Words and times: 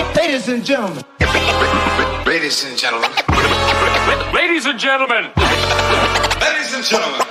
Ladies 0.00 0.48
and 0.48 0.64
gentlemen. 0.64 1.04
Ladies 2.24 2.64
and 2.64 2.78
gentlemen. 2.78 3.10
Ladies 4.32 4.64
and 4.64 4.78
gentlemen. 4.78 5.30
Ladies 6.40 6.74
and 6.74 6.84
gentlemen. 6.84 7.26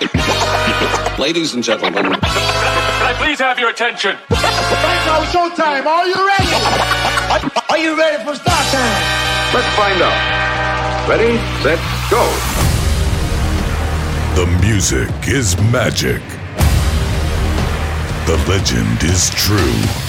Ladies 1.18 1.54
and 1.55 1.63
gentlemen. 1.63 2.04
Can 2.04 2.21
I 2.21 3.16
please 3.18 3.40
have 3.40 3.58
your 3.58 3.71
attention? 3.71 4.18
Right 4.29 5.04
now, 5.08 5.24
showtime. 5.34 5.86
Are 5.88 6.05
you 6.05 6.13
ready? 6.13 6.54
Are 7.70 7.78
you 7.79 7.97
ready 7.97 8.23
for 8.23 8.36
start 8.36 8.66
time? 8.71 9.01
Let's 9.51 9.75
find 9.75 9.99
out. 10.04 11.09
Ready, 11.09 11.38
set, 11.63 11.79
go. 12.11 12.21
The 14.36 14.45
music 14.61 15.09
is 15.27 15.59
magic. 15.71 16.21
The 18.27 18.38
legend 18.47 19.04
is 19.04 19.31
true. 19.31 20.09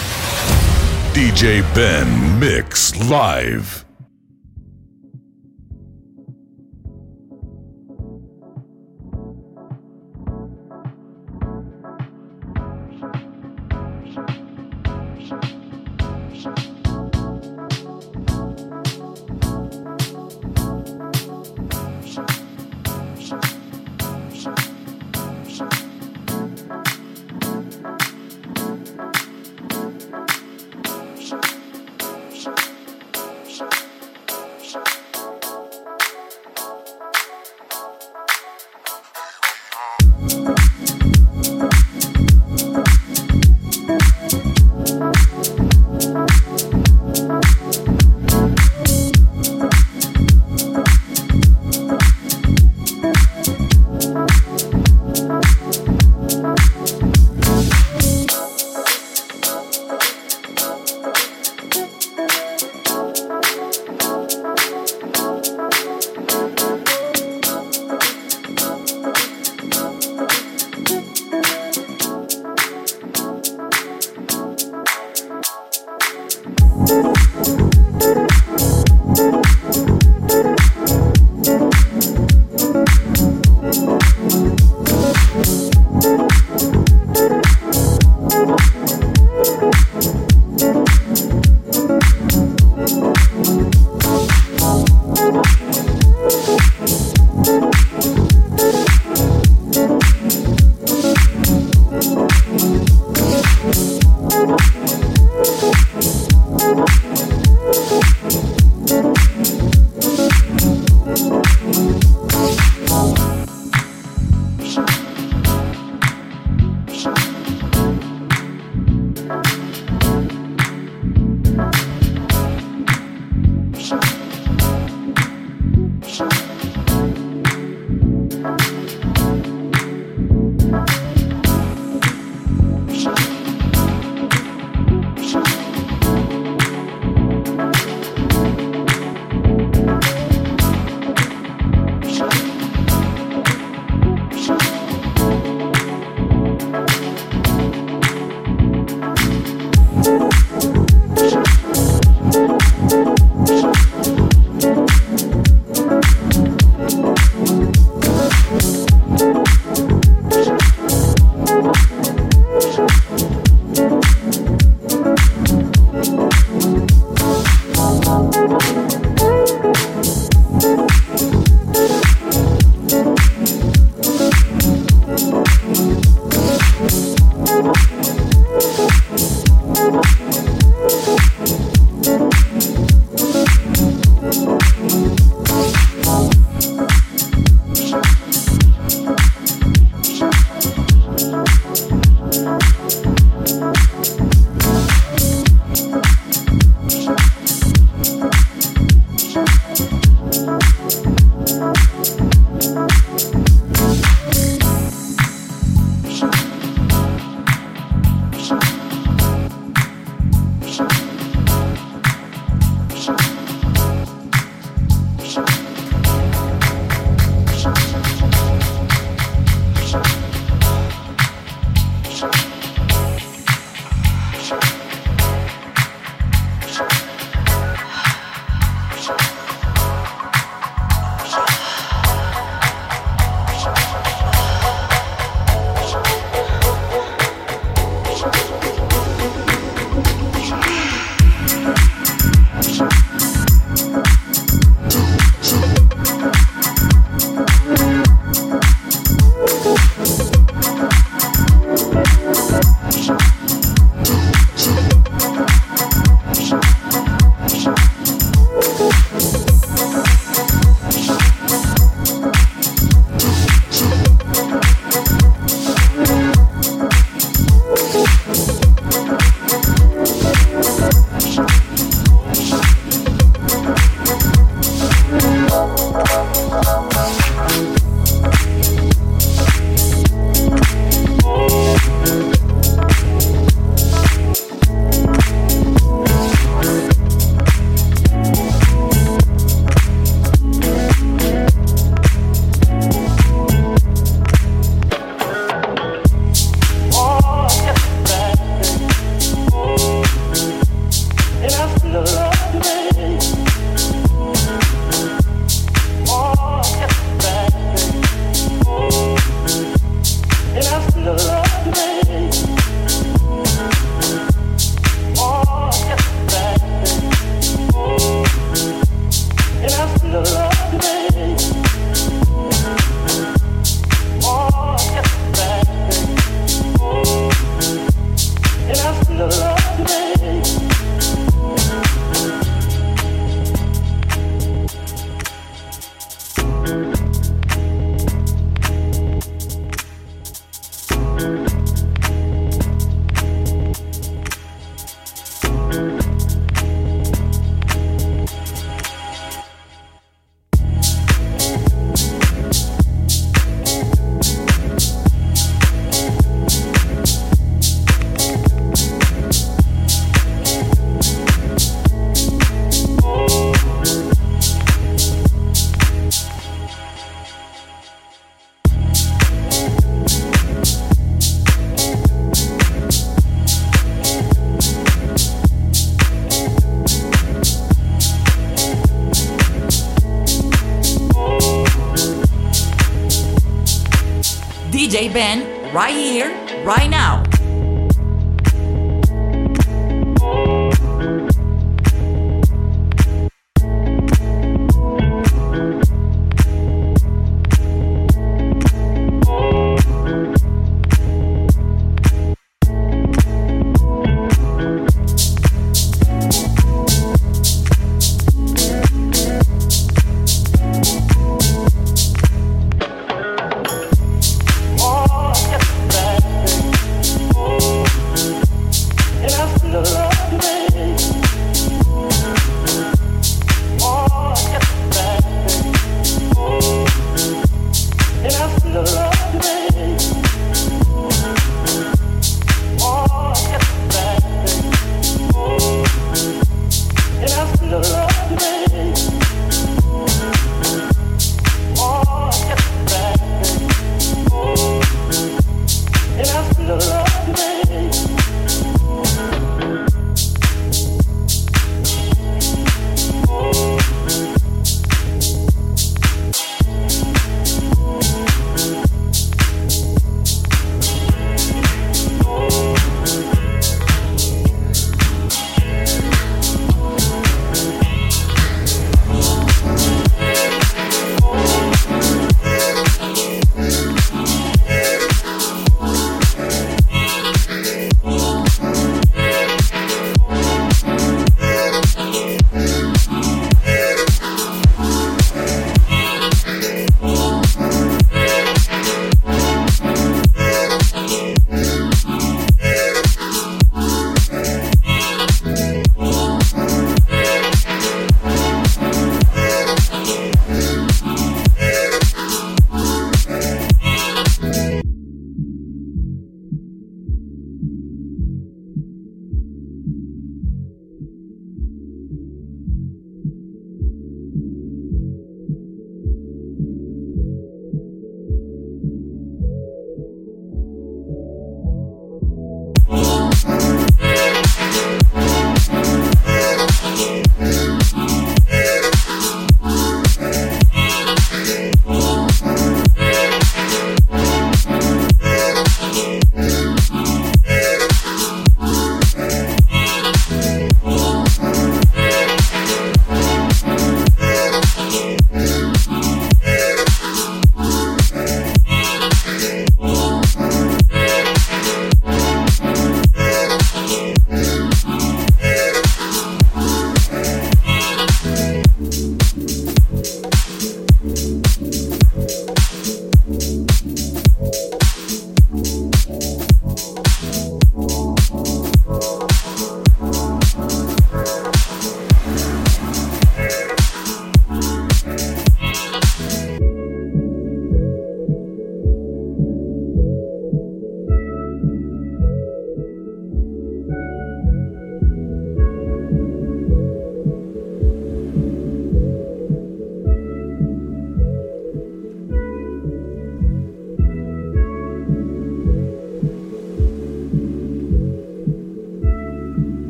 DJ 1.12 1.62
Benn 1.74 2.38
Mix 2.38 2.95
Live. 3.10 3.80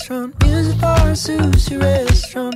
restaurant. 0.00 0.32
Music 0.44 0.80
bar, 0.80 1.14
sushi 1.14 1.78
restaurant. 1.78 2.49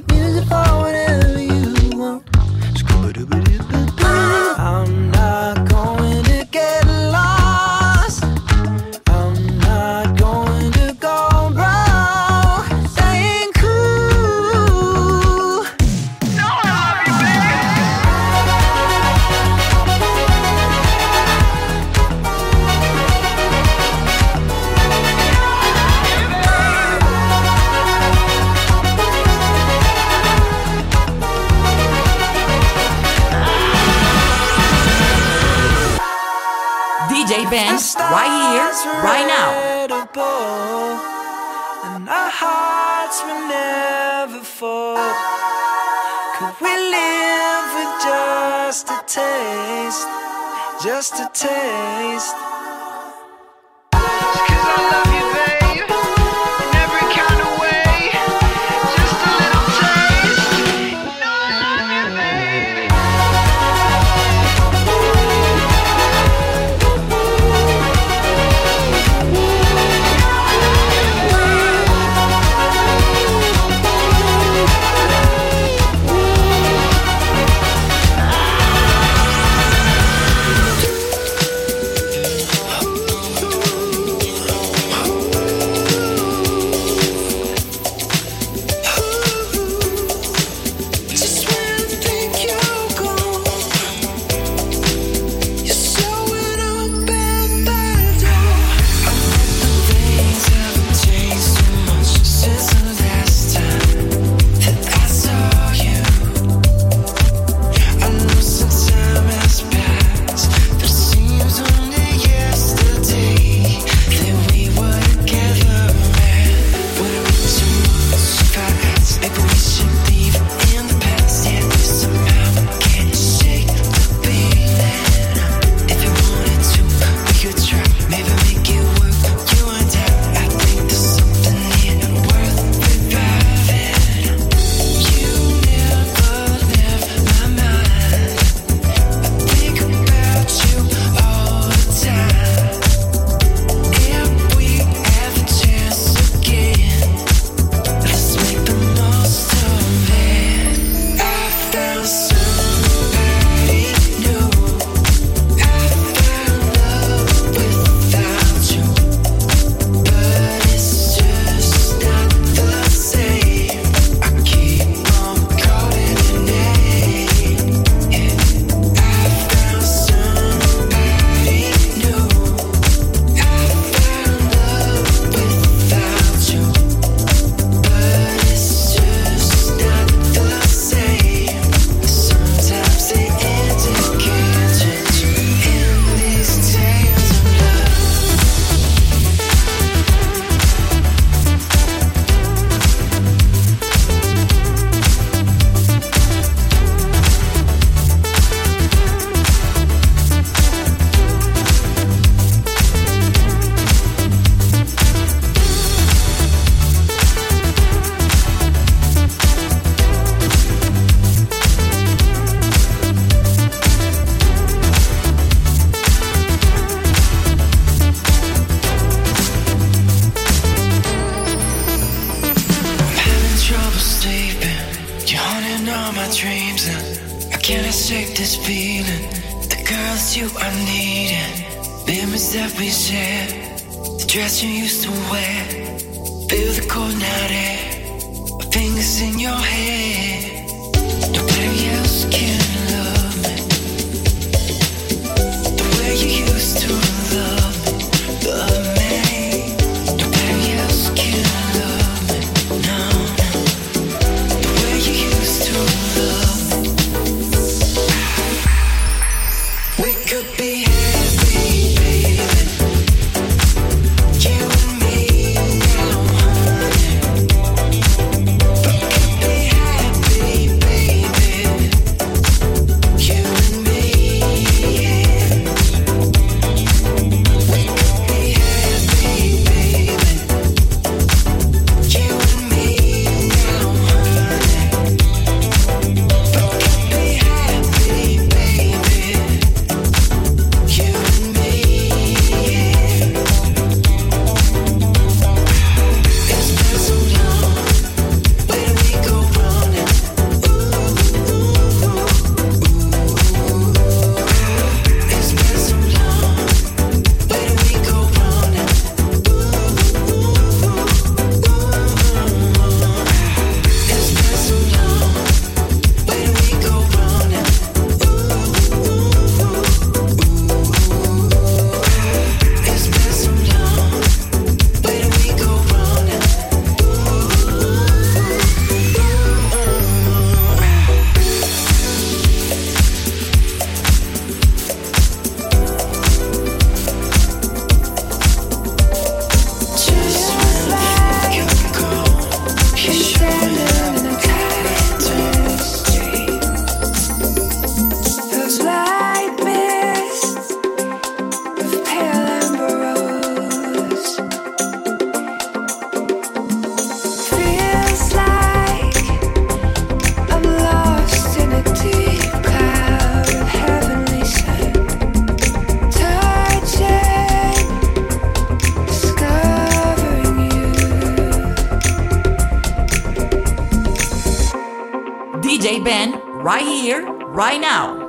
Benn, 376.02 376.40
right 376.62 376.82
here, 376.86 377.24
right 377.24 377.80
now. 377.80 378.23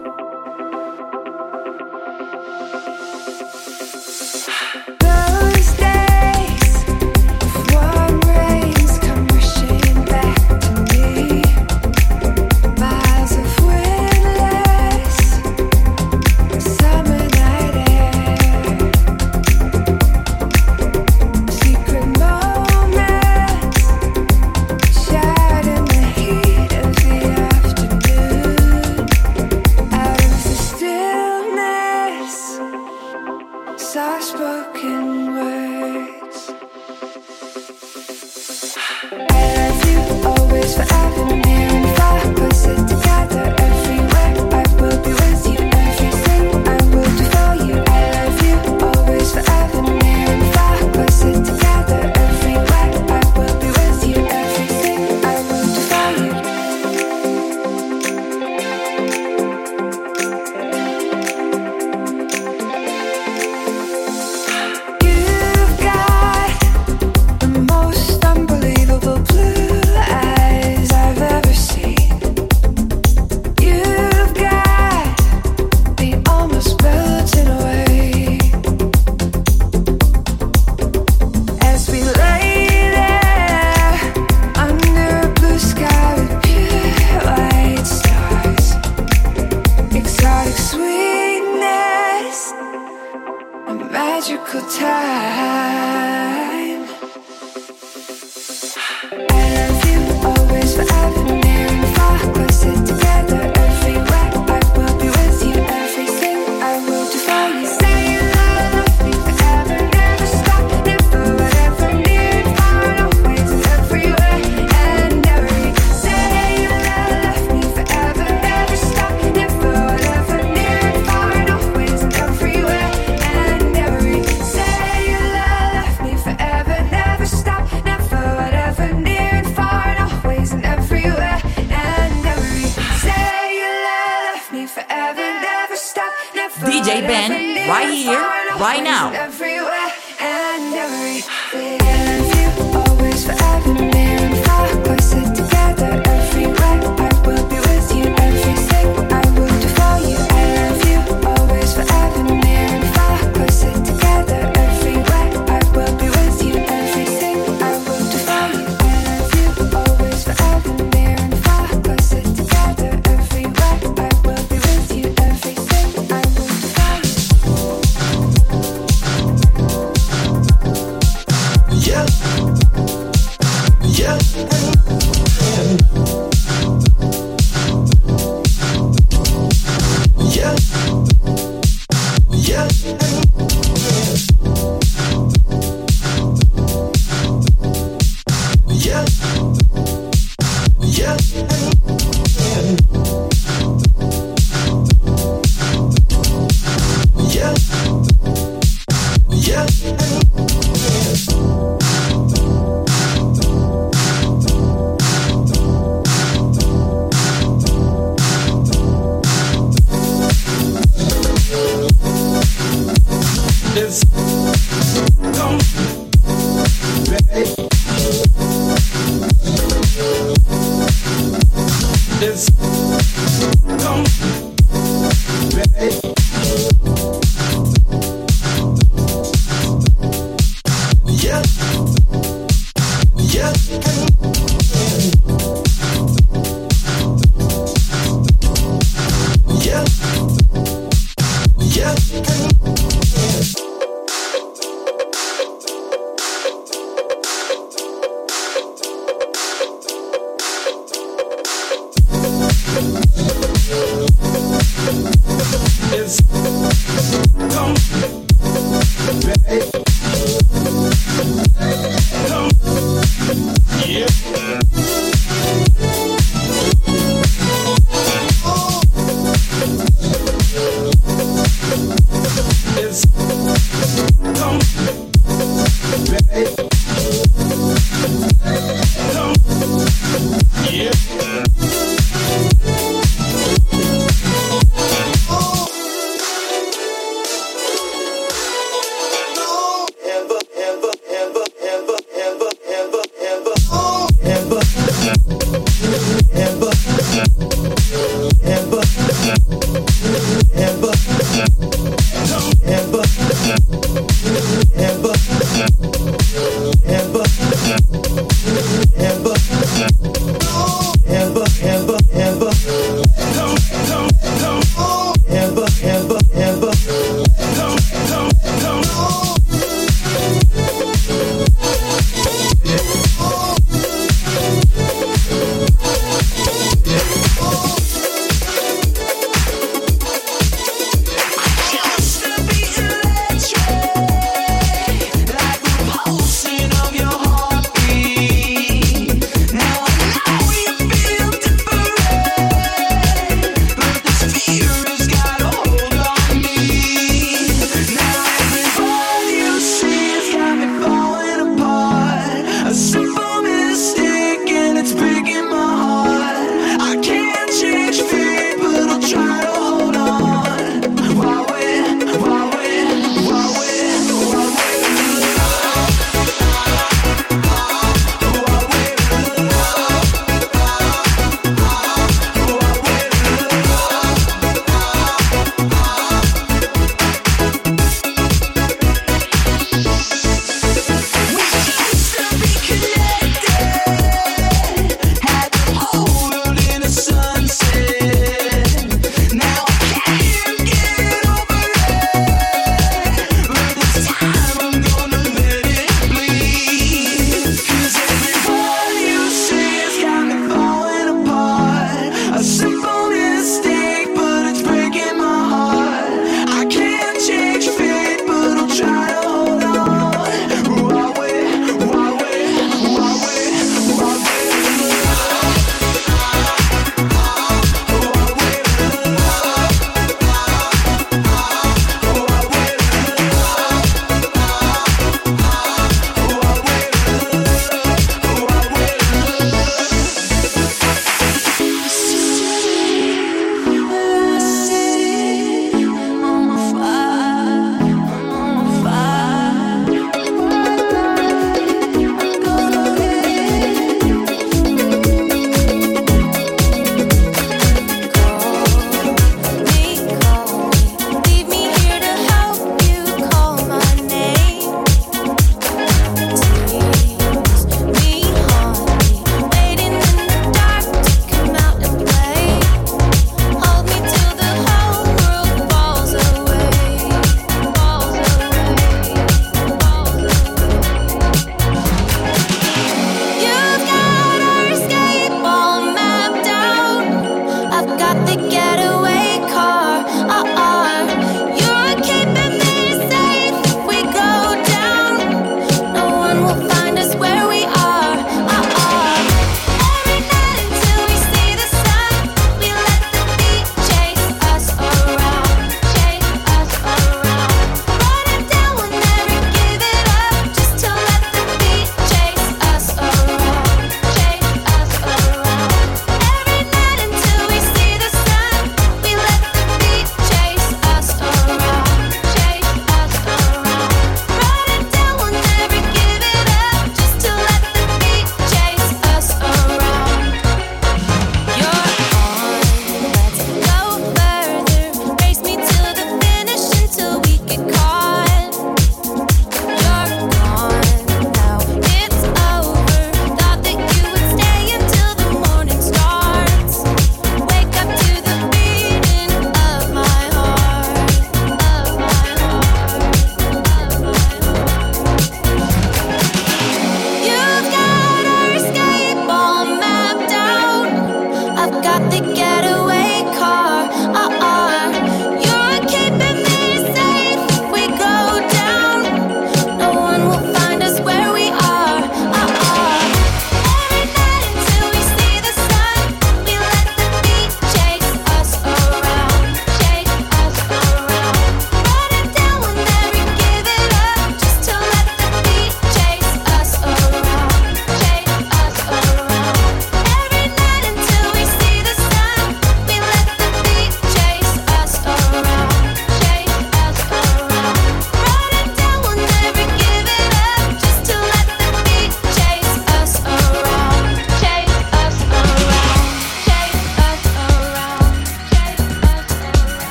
Yeah. 241.76 242.45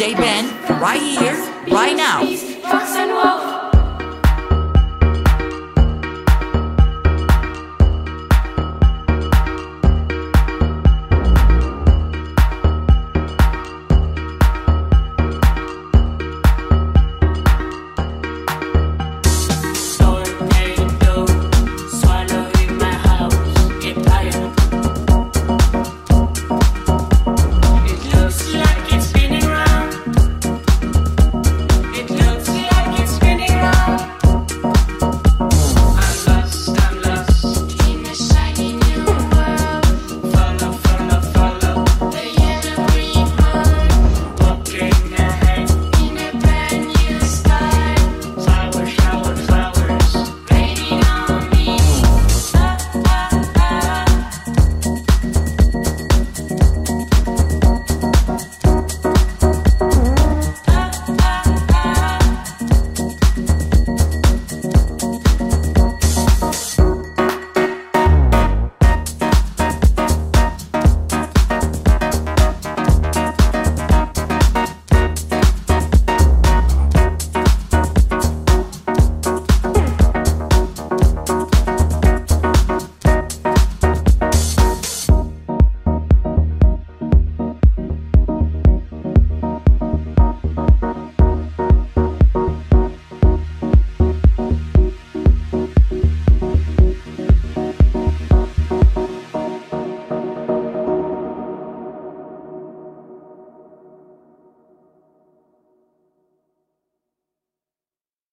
DJ 0.00 0.16
Benn, 0.16 0.80
right 0.80 1.02
here, 1.02 1.36
right 1.68 1.94
now. 1.94 2.49